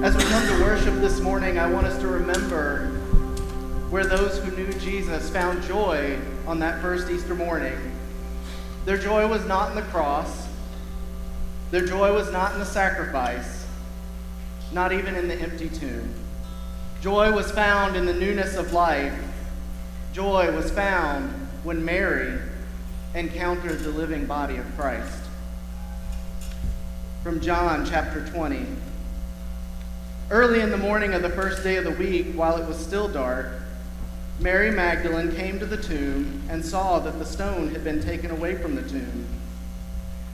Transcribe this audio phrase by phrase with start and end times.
[0.00, 2.86] As we come to worship this morning, I want us to remember
[3.90, 7.76] where those who knew Jesus found joy on that first Easter morning.
[8.84, 10.46] Their joy was not in the cross,
[11.72, 13.66] their joy was not in the sacrifice,
[14.70, 16.14] not even in the empty tomb.
[17.02, 19.18] Joy was found in the newness of life.
[20.12, 21.28] Joy was found
[21.64, 22.40] when Mary
[23.16, 25.24] encountered the living body of Christ.
[27.24, 28.64] From John chapter 20.
[30.30, 33.08] Early in the morning of the first day of the week, while it was still
[33.08, 33.50] dark,
[34.38, 38.54] Mary Magdalene came to the tomb and saw that the stone had been taken away
[38.54, 39.24] from the tomb.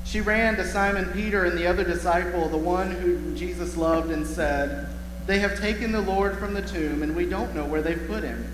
[0.05, 4.27] She ran to Simon Peter and the other disciple, the one whom Jesus loved, and
[4.27, 4.89] said,
[5.27, 8.25] They have taken the Lord from the tomb, and we don't know where they've put
[8.25, 8.53] him.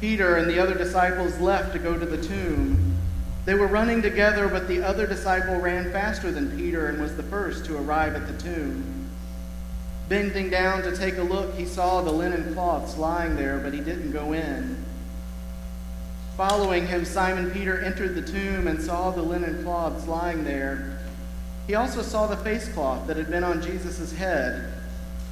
[0.00, 2.96] Peter and the other disciples left to go to the tomb.
[3.44, 7.22] They were running together, but the other disciple ran faster than Peter and was the
[7.24, 8.97] first to arrive at the tomb.
[10.08, 13.80] Bending down to take a look, he saw the linen cloths lying there, but he
[13.80, 14.84] didn't go in.
[16.36, 20.98] Following him, Simon Peter entered the tomb and saw the linen cloths lying there.
[21.66, 24.72] He also saw the face cloth that had been on Jesus' head.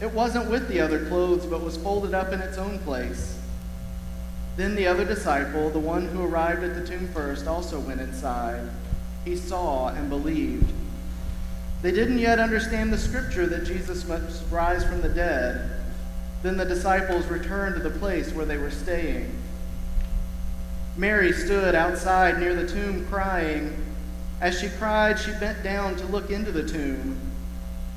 [0.03, 3.39] It wasn't with the other clothes, but was folded up in its own place.
[4.57, 8.69] Then the other disciple, the one who arrived at the tomb first, also went inside.
[9.25, 10.71] He saw and believed.
[11.87, 15.71] They didn't yet understand the scripture that Jesus must rise from the dead.
[16.43, 19.33] Then the disciples returned to the place where they were staying.
[20.97, 23.87] Mary stood outside near the tomb crying.
[24.41, 27.21] As she cried, she bent down to look into the tomb.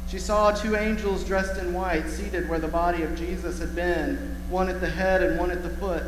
[0.07, 4.35] She saw two angels dressed in white seated where the body of Jesus had been,
[4.51, 6.03] one at the head and one at the foot.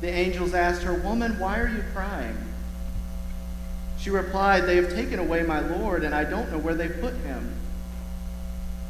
[0.00, 2.38] The angels asked her, Woman, why are you crying?
[4.00, 7.14] She replied, They have taken away my Lord, and I don't know where they put
[7.16, 7.52] him.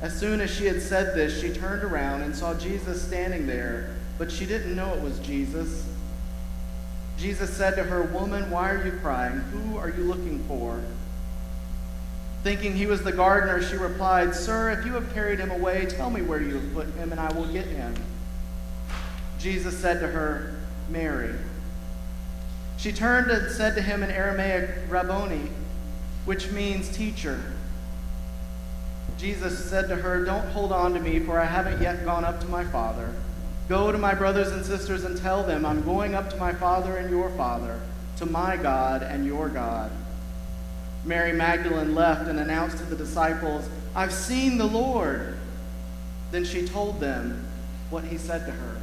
[0.01, 3.91] As soon as she had said this, she turned around and saw Jesus standing there,
[4.19, 5.87] but she didn't know it was Jesus.
[7.19, 9.41] Jesus said to her, Woman, why are you crying?
[9.41, 10.81] Who are you looking for?
[12.45, 16.09] Thinking he was the gardener, she replied, Sir, if you have carried him away, tell
[16.09, 17.95] me where you have put him, and I will get him.
[19.41, 20.55] Jesus said to her,
[20.89, 21.35] Mary.
[22.81, 25.51] She turned and said to him in Aramaic, Rabboni,
[26.25, 27.39] which means teacher.
[29.19, 32.41] Jesus said to her, Don't hold on to me, for I haven't yet gone up
[32.41, 33.15] to my Father.
[33.69, 36.97] Go to my brothers and sisters and tell them, I'm going up to my Father
[36.97, 37.79] and your Father,
[38.17, 39.91] to my God and your God.
[41.05, 45.37] Mary Magdalene left and announced to the disciples, I've seen the Lord.
[46.31, 47.47] Then she told them
[47.91, 48.77] what he said to her.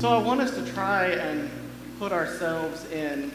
[0.00, 1.63] So I want us to try and
[1.98, 3.30] put ourselves in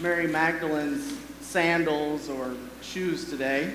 [0.00, 3.70] Mary Magdalene's sandals or shoes today.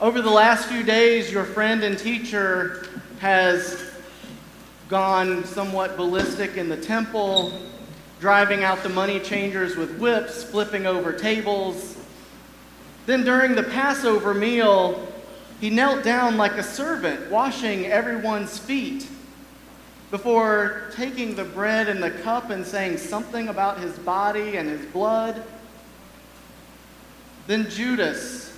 [0.00, 2.86] Over the last few days, your friend and teacher
[3.18, 3.92] has
[4.88, 7.52] gone somewhat ballistic in the temple,
[8.18, 11.98] driving out the money changers with whips, flipping over tables.
[13.04, 15.06] Then during the Passover meal,
[15.60, 19.06] he knelt down like a servant, washing everyone's feet
[20.12, 24.84] before taking the bread and the cup and saying something about his body and his
[24.92, 25.42] blood.
[27.46, 28.54] Then Judas,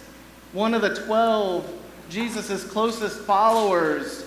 [0.53, 1.72] one of the twelve,
[2.10, 4.26] Jesus' closest followers,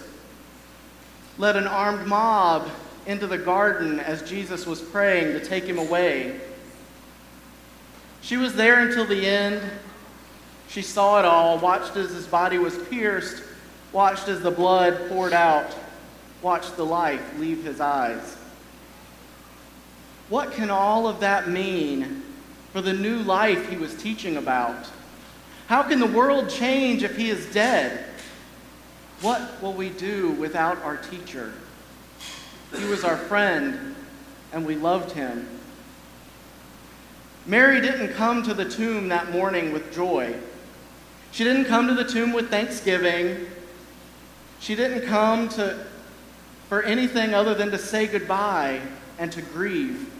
[1.37, 2.69] led an armed mob
[3.05, 6.39] into the garden as Jesus was praying to take him away.
[8.21, 9.61] She was there until the end.
[10.69, 13.43] She saw it all, watched as his body was pierced,
[13.91, 15.75] watched as the blood poured out
[16.41, 18.37] watched the life leave his eyes.
[20.29, 22.23] What can all of that mean
[22.73, 24.89] for the new life he was teaching about?
[25.67, 28.05] How can the world change if he is dead?
[29.21, 31.53] What will we do without our teacher?
[32.77, 33.95] He was our friend,
[34.51, 35.47] and we loved him.
[37.45, 40.35] Mary didn't come to the tomb that morning with joy.
[41.31, 43.47] She didn't come to the tomb with thanksgiving.
[44.59, 45.85] She didn't come to
[46.69, 48.81] for anything other than to say goodbye
[49.17, 50.11] and to grieve.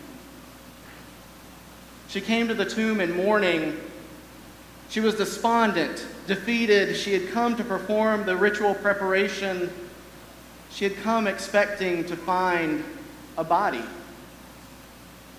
[2.08, 3.80] She came to the tomb in mourning.
[4.90, 6.96] She was despondent, defeated.
[6.96, 9.70] She had come to perform the ritual preparation.
[10.72, 12.84] She had come expecting to find
[13.38, 13.84] a body.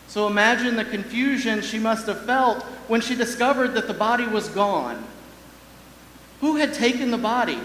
[0.09, 4.49] So imagine the confusion she must have felt when she discovered that the body was
[4.49, 5.05] gone.
[6.41, 7.59] Who had taken the body?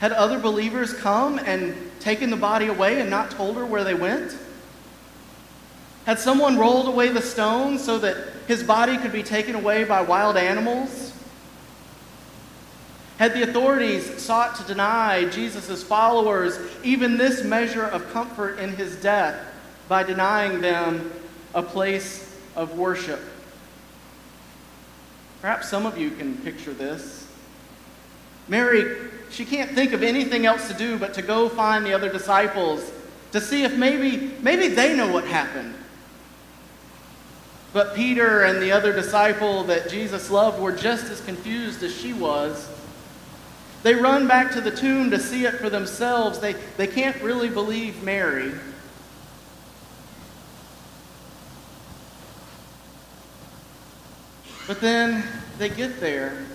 [0.00, 3.94] Had other believers come and taken the body away and not told her where they
[3.94, 4.36] went?
[6.04, 8.16] Had someone rolled away the stone so that
[8.46, 11.12] his body could be taken away by wild animals?
[13.18, 18.94] Had the authorities sought to deny Jesus' followers even this measure of comfort in his
[18.96, 19.42] death
[19.88, 21.10] by denying them
[21.54, 23.20] a place of worship?
[25.40, 27.26] Perhaps some of you can picture this.
[28.48, 32.10] Mary, she can't think of anything else to do but to go find the other
[32.10, 32.90] disciples
[33.32, 35.74] to see if maybe, maybe they know what happened.
[37.72, 42.12] But Peter and the other disciple that Jesus loved were just as confused as she
[42.12, 42.70] was.
[43.82, 46.38] They run back to the tomb to see it for themselves.
[46.38, 48.52] They, they can't really believe Mary.
[54.66, 55.22] But then
[55.58, 56.46] they get there.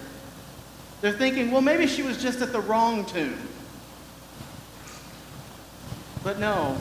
[1.01, 3.35] They're thinking, well, maybe she was just at the wrong tomb.
[6.23, 6.79] But no.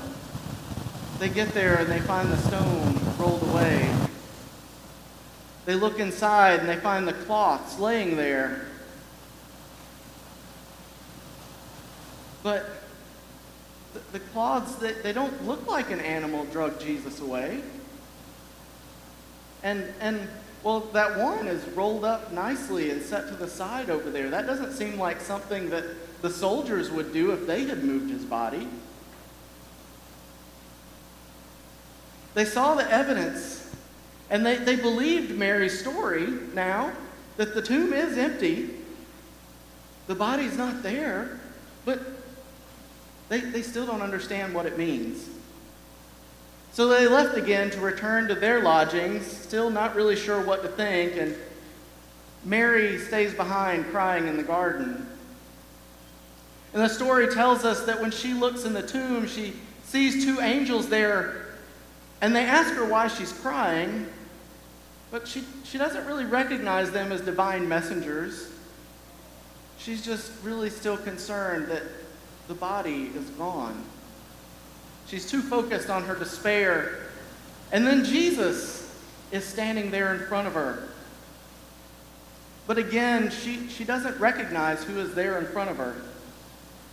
[1.18, 3.90] They get there and they find the stone rolled away.
[5.64, 8.66] They look inside and they find the cloths laying there.
[12.42, 12.70] But
[13.92, 17.62] the, the cloths, they, they don't look like an animal drug Jesus away.
[19.62, 20.28] And, and
[20.62, 24.30] well, that one is rolled up nicely and set to the side over there.
[24.30, 25.84] That doesn't seem like something that
[26.22, 28.68] the soldiers would do if they had moved his body.
[32.34, 33.74] They saw the evidence
[34.28, 36.92] and they, they believed Mary's story now
[37.36, 38.70] that the tomb is empty,
[40.06, 41.40] the body's not there,
[41.84, 42.00] but
[43.28, 45.28] they, they still don't understand what it means.
[46.72, 50.68] So they left again to return to their lodgings, still not really sure what to
[50.68, 51.36] think, and
[52.44, 55.06] Mary stays behind crying in the garden.
[56.72, 60.40] And the story tells us that when she looks in the tomb, she sees two
[60.40, 61.56] angels there,
[62.20, 64.06] and they ask her why she's crying,
[65.10, 68.48] but she, she doesn't really recognize them as divine messengers.
[69.78, 71.82] She's just really still concerned that
[72.46, 73.82] the body is gone.
[75.06, 77.00] She's too focused on her despair.
[77.72, 78.94] And then Jesus
[79.32, 80.88] is standing there in front of her.
[82.66, 85.96] But again, she, she doesn't recognize who is there in front of her.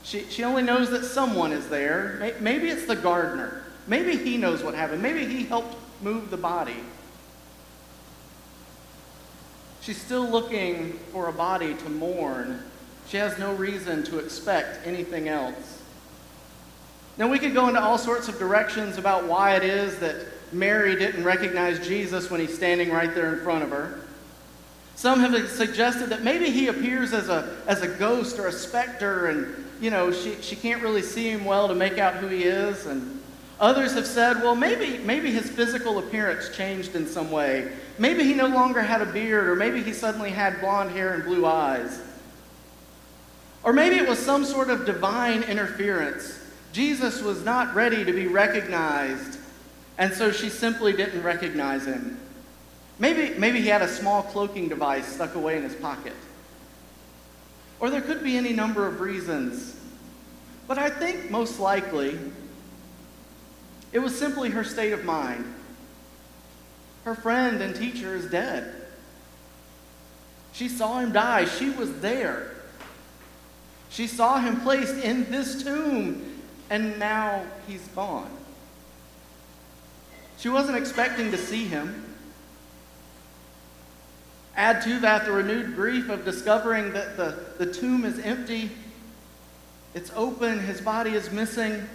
[0.04, 2.36] She, she only knows that someone is there.
[2.40, 3.64] Maybe it's the gardener.
[3.88, 5.02] Maybe he knows what happened.
[5.02, 6.78] Maybe he helped move the body.
[9.82, 12.62] She's still looking for a body to mourn.
[13.08, 15.82] She has no reason to expect anything else.
[17.18, 20.96] Now, we could go into all sorts of directions about why it is that Mary
[20.96, 24.02] didn't recognize Jesus when he's standing right there in front of her.
[24.96, 29.28] Some have suggested that maybe he appears as a, as a ghost or a specter,
[29.28, 32.44] and, you know, she, she can't really see him well to make out who he
[32.44, 32.86] is.
[32.86, 33.22] And
[33.60, 37.72] others have said, well, maybe, maybe his physical appearance changed in some way.
[38.00, 41.24] Maybe he no longer had a beard, or maybe he suddenly had blonde hair and
[41.24, 42.02] blue eyes.
[43.64, 46.40] Or maybe it was some sort of divine interference.
[46.74, 49.40] Jesus was not ready to be recognized,
[49.98, 52.20] and so she simply didn't recognize him.
[53.00, 56.14] Maybe, maybe he had a small cloaking device stuck away in his pocket.
[57.80, 59.80] Or there could be any number of reasons.
[60.68, 62.20] But I think most likely
[63.94, 65.46] it was simply her state of mind.
[67.06, 68.74] Her friend and teacher is dead.
[70.52, 71.46] She saw him die.
[71.46, 72.56] She was there.
[73.90, 76.27] She saw him placed in this tomb,
[76.70, 78.30] and now he's gone.
[80.38, 82.04] She wasn't expecting to see him.
[84.56, 88.72] Add to that the renewed grief of discovering that the, the tomb is empty,
[89.94, 91.88] it's open, his body is missing.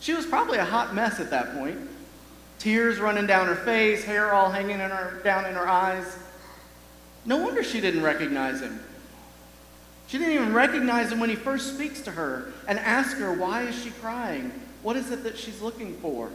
[0.00, 1.78] She was probably a hot mess at that point
[2.62, 6.16] tears running down her face, hair all hanging in her, down in her eyes.
[7.24, 8.78] No wonder she didn't recognize him.
[10.12, 13.62] She didn't even recognize him when he first speaks to her and asks her, Why
[13.62, 14.52] is she crying?
[14.82, 16.28] What is it that she's looking for?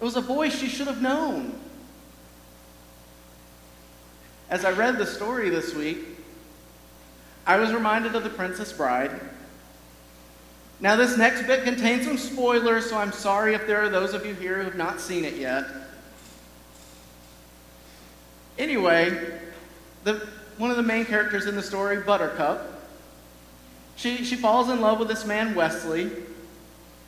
[0.00, 1.54] It was a voice she should have known.
[4.48, 5.98] As I read the story this week,
[7.46, 9.12] I was reminded of The Princess Bride
[10.82, 14.26] now, this next bit contains some spoilers, so I'm sorry if there are those of
[14.26, 15.64] you here who have not seen it yet.
[18.58, 19.38] Anyway,
[20.02, 20.26] the,
[20.62, 22.80] one of the main characters in the story, Buttercup,
[23.96, 26.08] she, she falls in love with this man, Westley,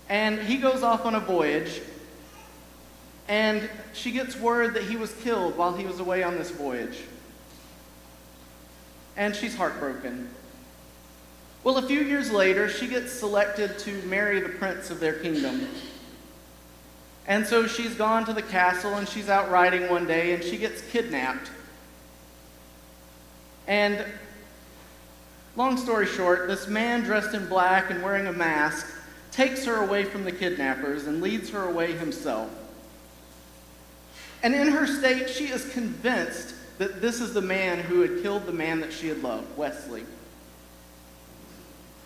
[0.09, 1.81] and he goes off on a voyage,
[3.29, 6.99] and she gets word that he was killed while he was away on this voyage.
[9.17, 10.29] And she's heartbroken.
[11.63, 15.69] Well, a few years later, she gets selected to marry the prince of their kingdom.
[17.29, 20.57] And so she's gone to the castle and she's out riding one day and she
[20.57, 21.53] gets kidnapped.
[23.67, 24.05] And
[25.57, 28.93] Long story short, this man dressed in black and wearing a mask
[29.31, 32.51] takes her away from the kidnappers and leads her away himself.
[34.43, 38.47] And in her state, she is convinced that this is the man who had killed
[38.47, 40.05] the man that she had loved, Westley.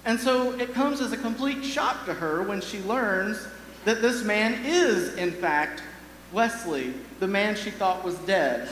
[0.05, 3.49] And so it comes as a complete shock to her when she learns
[3.87, 5.83] that this man is, in fact,
[6.33, 8.69] Westley, the man she thought was dead.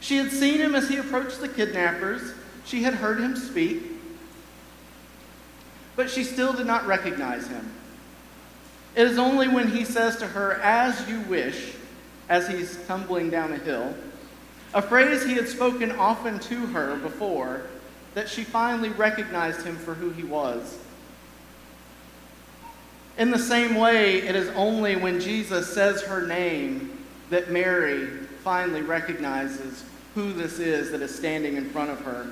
[0.00, 2.32] She had seen him as he approached the kidnappers,
[2.64, 3.82] she had heard him speak,
[5.96, 7.72] but she still did not recognize him.
[8.94, 11.72] It is only when he says to her, As you wish,
[12.28, 13.94] as he's tumbling down a hill,
[14.74, 17.62] a phrase he had spoken often to her before,
[18.14, 20.78] that she finally recognized him for who he was.
[23.16, 28.06] In the same way, it is only when Jesus says her name that Mary
[28.44, 32.26] finally recognizes who this is that is standing in front of her.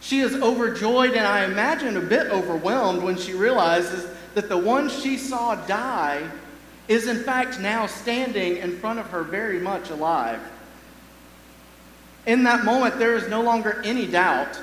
[0.00, 4.88] She is overjoyed and I imagine a bit overwhelmed when she realizes that the one
[4.88, 6.28] she saw die
[6.88, 10.40] is in fact now standing in front of her very much alive.
[12.26, 14.60] In that moment, there is no longer any doubt.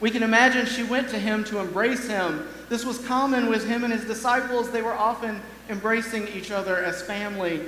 [0.00, 2.46] We can imagine she went to him to embrace him.
[2.68, 4.70] This was common with him and his disciples.
[4.70, 7.62] They were often embracing each other as family.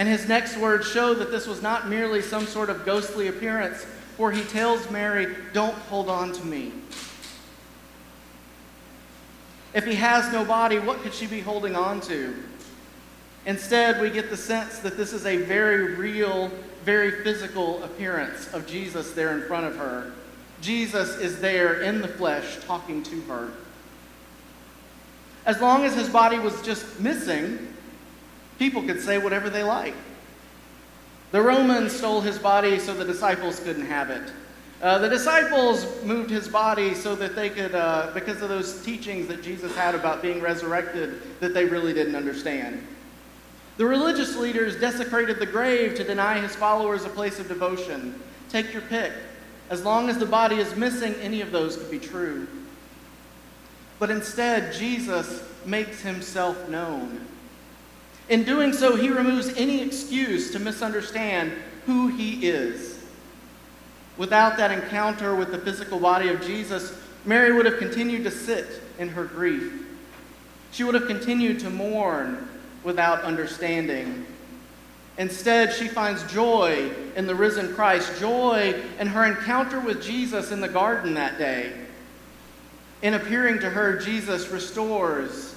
[0.00, 3.84] And his next words show that this was not merely some sort of ghostly appearance,
[4.16, 6.72] for he tells Mary, Don't hold on to me.
[9.74, 12.34] If he has no body, what could she be holding on to?
[13.44, 16.50] Instead, we get the sense that this is a very real
[16.82, 20.12] very physical appearance of Jesus there in front of her.
[20.62, 23.50] Jesus is there in the flesh talking to her.
[25.44, 27.74] As long as his body was just missing,
[28.60, 29.94] people could say whatever they like.
[31.32, 34.30] The Romans stole his body so the disciples couldn't have it.
[34.82, 39.28] Uh, the disciples moved his body so that they could, uh, because of those teachings
[39.28, 42.86] that Jesus had about being resurrected, that they really didn't understand.
[43.78, 48.20] The religious leaders desecrated the grave to deny his followers a place of devotion.
[48.50, 49.12] Take your pick.
[49.70, 52.46] As long as the body is missing, any of those could be true.
[53.98, 57.26] But instead, Jesus makes himself known.
[58.30, 61.52] In doing so, he removes any excuse to misunderstand
[61.84, 62.98] who he is.
[64.16, 68.66] Without that encounter with the physical body of Jesus, Mary would have continued to sit
[69.00, 69.84] in her grief.
[70.70, 72.48] She would have continued to mourn
[72.84, 74.24] without understanding.
[75.18, 80.60] Instead, she finds joy in the risen Christ, joy in her encounter with Jesus in
[80.60, 81.72] the garden that day.
[83.02, 85.54] In appearing to her, Jesus restores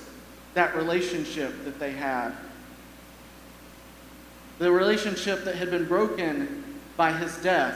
[0.55, 2.33] that relationship that they had.
[4.63, 6.63] The relationship that had been broken
[6.95, 7.75] by his death,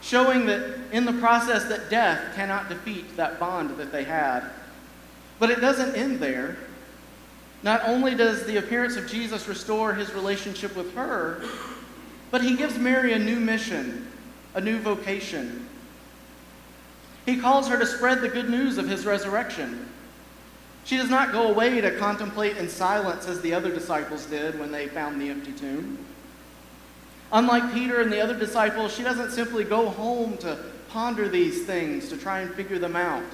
[0.00, 4.44] showing that in the process that death cannot defeat that bond that they had.
[5.40, 6.58] But it doesn't end there.
[7.64, 11.42] Not only does the appearance of Jesus restore his relationship with her,
[12.30, 14.08] but he gives Mary a new mission,
[14.54, 15.68] a new vocation.
[17.24, 19.88] He calls her to spread the good news of his resurrection.
[20.86, 24.70] She does not go away to contemplate in silence as the other disciples did when
[24.70, 25.98] they found the empty tomb.
[27.32, 30.56] Unlike Peter and the other disciples, she doesn't simply go home to
[30.88, 33.24] ponder these things, to try and figure them out.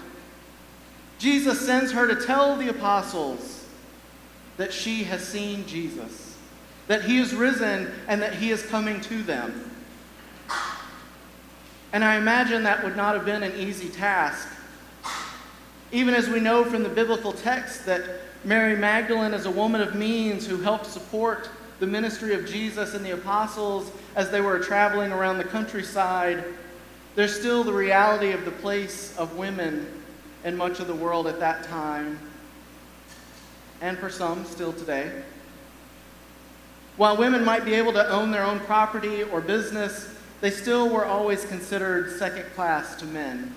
[1.18, 3.66] Jesus sends her to tell the apostles
[4.56, 6.38] that she has seen Jesus,
[6.86, 9.70] that he is risen and that he is coming to them.
[11.92, 14.48] And I imagine that would not have been an easy task.
[15.92, 18.02] Even as we know from the biblical text that
[18.44, 23.04] Mary Magdalene is a woman of means who helped support the ministry of Jesus and
[23.04, 26.44] the apostles as they were traveling around the countryside,
[27.14, 29.86] there's still the reality of the place of women
[30.44, 32.18] in much of the world at that time
[33.80, 35.22] and for some still today.
[36.96, 40.08] While women might be able to own their own property or business,
[40.40, 43.54] they still were always considered second class to men.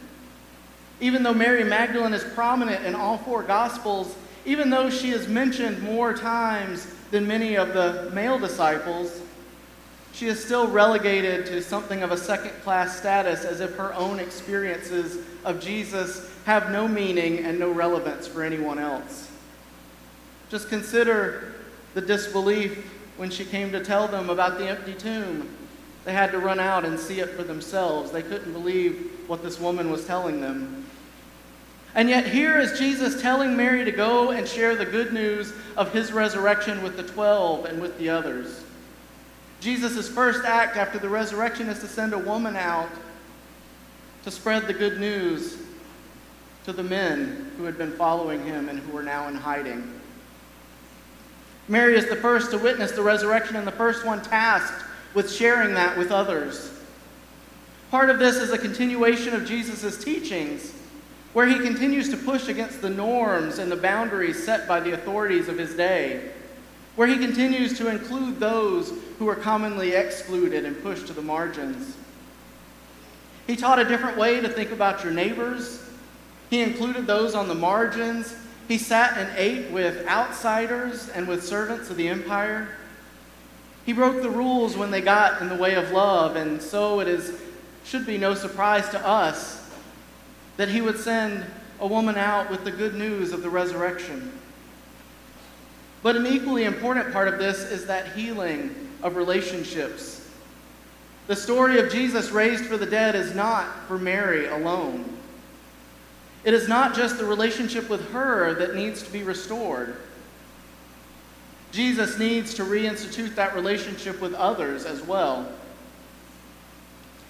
[1.01, 5.81] Even though Mary Magdalene is prominent in all four Gospels, even though she is mentioned
[5.81, 9.21] more times than many of the male disciples,
[10.13, 14.19] she is still relegated to something of a second class status as if her own
[14.19, 19.29] experiences of Jesus have no meaning and no relevance for anyone else.
[20.49, 21.55] Just consider
[21.95, 25.49] the disbelief when she came to tell them about the empty tomb.
[26.05, 28.11] They had to run out and see it for themselves.
[28.11, 30.84] They couldn't believe what this woman was telling them.
[31.95, 35.93] And yet, here is Jesus telling Mary to go and share the good news of
[35.93, 38.63] his resurrection with the 12 and with the others.
[39.61, 42.89] Jesus' first act after the resurrection is to send a woman out
[44.25, 45.57] to spread the good news
[46.65, 49.99] to the men who had been following him and who were now in hiding.
[51.67, 55.73] Mary is the first to witness the resurrection and the first one tasked with sharing
[55.75, 56.71] that with others.
[57.89, 60.73] Part of this is a continuation of Jesus' teachings,
[61.35, 65.49] where he continues to push against the norms and the boundaries set by the authorities
[65.49, 66.31] of his day,
[66.95, 71.97] where he continues to include those who are commonly excluded and pushed to the margins.
[73.47, 75.83] He taught a different way to think about your neighbors.
[76.49, 78.33] He included those on the margins
[78.69, 82.69] he sat and ate with outsiders and with servants of the empire.
[83.85, 87.09] He broke the rules when they got in the way of love, and so it
[87.09, 87.37] is,
[87.83, 89.64] should be no surprise to us
[90.57, 91.45] that he would send
[91.79, 94.31] a woman out with the good news of the resurrection.
[96.01, 100.29] But an equally important part of this is that healing of relationships.
[101.27, 105.17] The story of Jesus raised for the dead is not for Mary alone.
[106.43, 109.95] It is not just the relationship with her that needs to be restored.
[111.71, 115.51] Jesus needs to reinstitute that relationship with others as well.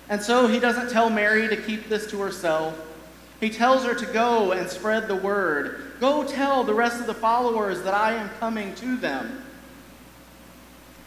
[0.10, 2.80] And so he doesn't tell Mary to keep this to herself.
[3.40, 5.94] He tells her to go and spread the word.
[6.00, 9.44] Go tell the rest of the followers that I am coming to them.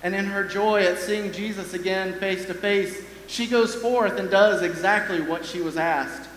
[0.02, 4.30] And in her joy at seeing Jesus again face to face, she goes forth and
[4.30, 6.28] does exactly what she was asked.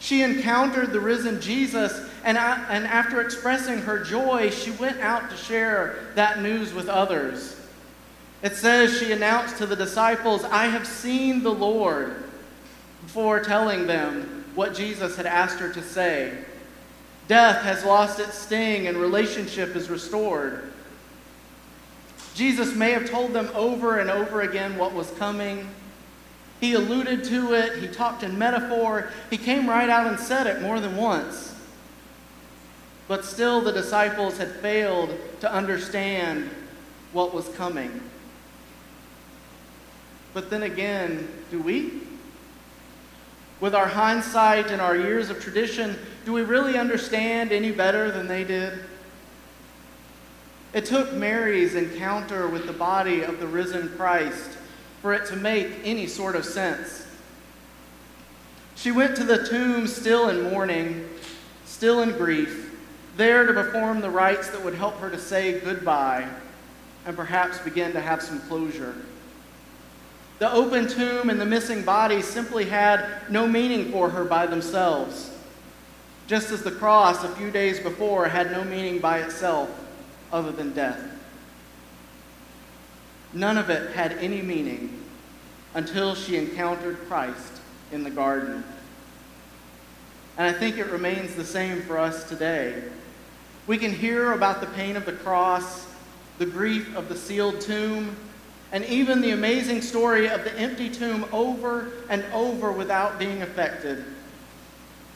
[0.00, 5.36] She encountered the risen Jesus, and, and after expressing her joy, she went out to
[5.36, 7.60] share that news with others.
[8.42, 12.14] It says she announced to the disciples, I have seen the Lord,
[13.02, 16.36] before telling them what Jesus had asked her to say.
[17.28, 20.72] Death has lost its sting and relationship is restored.
[22.34, 25.68] Jesus may have told them over and over again what was coming,
[26.60, 30.60] he alluded to it, he talked in metaphor, he came right out and said it
[30.60, 31.54] more than once.
[33.06, 36.50] But still, the disciples had failed to understand
[37.12, 38.00] what was coming.
[40.34, 41.92] But then again, do we?
[43.60, 48.28] With our hindsight and our years of tradition, do we really understand any better than
[48.28, 48.78] they did?
[50.72, 54.58] It took Mary's encounter with the body of the risen Christ
[55.02, 57.06] for it to make any sort of sense.
[58.76, 61.08] She went to the tomb still in mourning,
[61.64, 62.78] still in grief,
[63.16, 66.28] there to perform the rites that would help her to say goodbye
[67.06, 68.94] and perhaps begin to have some closure.
[70.38, 75.30] The open tomb and the missing body simply had no meaning for her by themselves,
[76.28, 79.68] just as the cross a few days before had no meaning by itself
[80.30, 81.00] other than death.
[83.32, 85.02] None of it had any meaning
[85.74, 88.62] until she encountered Christ in the garden.
[90.36, 92.82] And I think it remains the same for us today.
[93.66, 95.86] We can hear about the pain of the cross,
[96.38, 98.16] the grief of the sealed tomb,
[98.72, 104.04] and even the amazing story of the empty tomb over and over without being affected.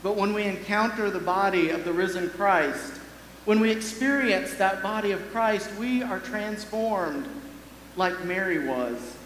[0.02, 2.94] But when we encounter the body of the risen Christ,
[3.44, 7.26] when we experience that body of Christ, we are transformed
[7.96, 9.16] like Mary was.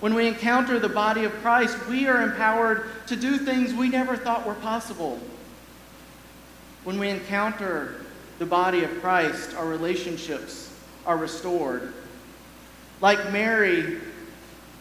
[0.00, 4.16] When we encounter the body of Christ, we are empowered to do things we never
[4.16, 5.18] thought were possible.
[6.84, 7.96] When we encounter
[8.38, 11.92] the body of Christ, our relationships are restored.
[13.00, 13.98] Like Mary,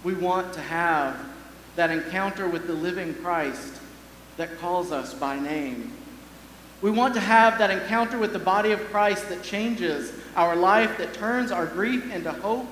[0.04, 1.18] we want to have
[1.76, 3.80] that encounter with the living Christ
[4.38, 5.94] that calls us by name.
[6.82, 10.98] We want to have that encounter with the body of Christ that changes our life,
[10.98, 12.68] that turns our grief into hope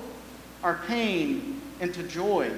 [0.62, 2.50] our pain into joy.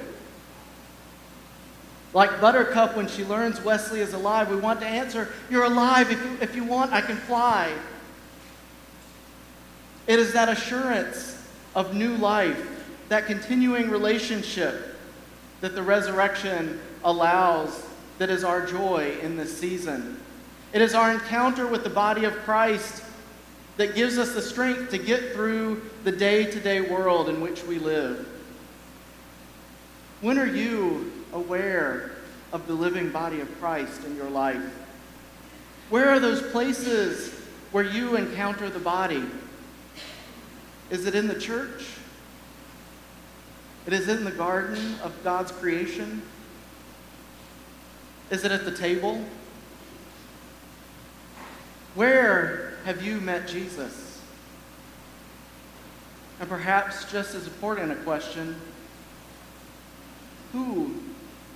[2.13, 6.11] Like Buttercup, when she learns Westley is alive, we want to answer, You're alive.
[6.11, 7.73] If you, if you want, I can fly.
[10.07, 11.41] It is that assurance
[11.75, 12.80] of new life,
[13.11, 14.97] that continuing relationship
[15.61, 17.85] that the resurrection allows,
[18.19, 20.19] that is our joy in this season.
[20.73, 23.03] It is our encounter with the body of Christ
[23.79, 27.65] that gives us the strength to get through the day to day world in which
[27.65, 28.29] we live.
[30.21, 32.13] When are you aware
[32.53, 34.63] of the living body of Christ in your life?
[35.89, 37.35] Where are those places
[37.73, 39.25] where you encounter the body?
[40.91, 41.83] Is it in the church?
[43.91, 46.23] It is in the garden of God's creation?
[48.31, 49.25] Is it at the table?
[51.97, 54.23] Where have you met Jesus?
[56.39, 58.55] And perhaps just as important a question
[60.53, 60.95] who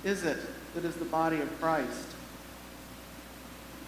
[0.03, 0.39] is it
[0.73, 2.09] that is the body of Christ.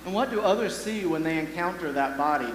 [0.06, 2.54] And what do others see when they encounter that body?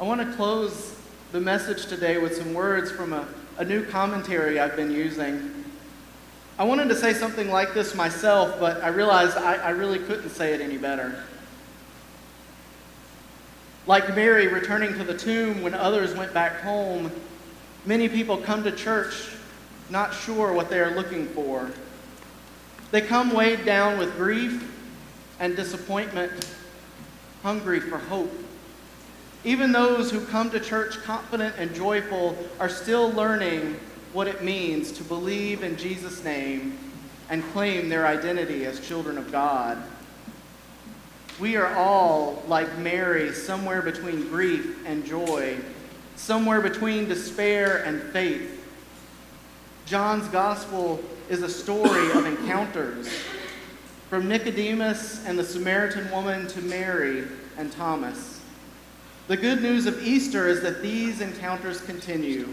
[0.00, 0.89] I want to close
[1.32, 3.24] the message today with some words from a,
[3.58, 5.64] a new commentary I've been using.
[6.58, 10.30] I wanted to say something like this myself, but I realized I, I really couldn't
[10.30, 11.22] say it any better.
[13.86, 17.12] Like Mary returning to the tomb when others went back home,
[17.86, 19.30] many people come to church
[19.88, 21.70] not sure what they are looking for.
[22.90, 24.68] They come weighed down with grief
[25.38, 26.52] and disappointment,
[27.44, 28.32] hungry for hope.
[29.44, 33.78] Even those who come to church confident and joyful are still learning
[34.12, 36.78] what it means to believe in Jesus' name
[37.30, 39.78] and claim their identity as children of God.
[41.38, 45.56] We are all, like Mary, somewhere between grief and joy,
[46.16, 48.58] somewhere between despair and faith.
[49.86, 51.00] John's gospel
[51.30, 53.08] is a story of encounters,
[54.10, 57.24] from Nicodemus and the Samaritan woman to Mary
[57.56, 58.39] and Thomas.
[59.30, 62.48] The good news of Easter is that these encounters continue.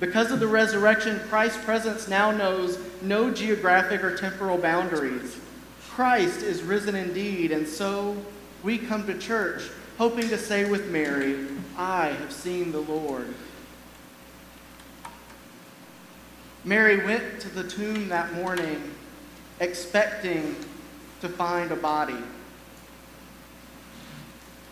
[0.00, 5.38] Because of the resurrection, Christ's presence now knows no geographic or temporal boundaries.
[5.90, 8.16] Christ is risen indeed, and so
[8.62, 9.64] we come to church
[9.98, 13.34] hoping to say with Mary, I have seen the Lord.
[16.64, 18.94] Mary went to the tomb that morning
[19.60, 20.56] expecting
[21.20, 22.16] to find a body.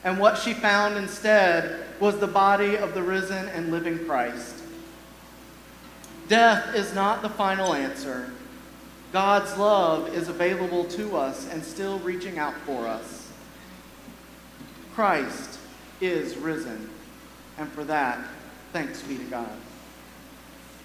[0.04, 4.56] And what she found instead was the body of the risen and living Christ.
[6.28, 8.32] Death is not the final answer.
[9.12, 13.30] God's love is available to us and still reaching out for us.
[14.94, 15.58] Christ
[16.00, 16.90] is risen,
[17.58, 18.18] and for that,
[18.72, 19.50] thanks be to God.